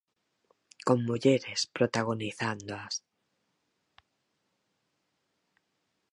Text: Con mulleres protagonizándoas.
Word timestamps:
Con 0.87 0.97
mulleres 1.07 1.61
protagonizándoas. 1.75 2.93